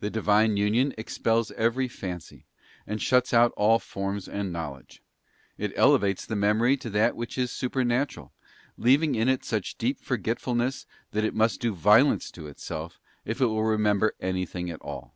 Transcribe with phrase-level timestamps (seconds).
[0.00, 2.46] The Divine union expels every fancy,
[2.84, 5.00] and shuts out all forms and knowledge;
[5.56, 8.32] it elevates the Memory to that which is super natural,
[8.76, 13.46] leaving it in such deep forgetfulness that it must do violence to itself, if it
[13.46, 15.14] will remember anything at all.